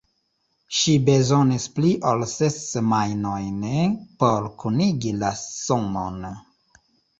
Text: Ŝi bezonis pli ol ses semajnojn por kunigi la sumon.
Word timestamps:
Ŝi 0.77 0.93
bezonis 1.09 1.67
pli 1.75 1.91
ol 2.13 2.23
ses 2.31 2.57
semajnojn 2.71 3.61
por 4.25 4.49
kunigi 4.65 5.15
la 5.21 5.33
sumon. 5.45 6.21